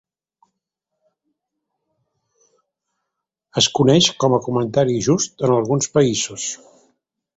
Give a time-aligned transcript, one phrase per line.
[3.63, 6.49] Es coneix com a comentari just en alguns països.